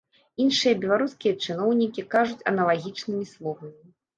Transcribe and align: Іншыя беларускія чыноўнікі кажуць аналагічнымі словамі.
Іншыя 0.45 0.77
беларускія 0.85 1.33
чыноўнікі 1.49 2.07
кажуць 2.15 2.45
аналагічнымі 2.55 3.25
словамі. 3.37 3.89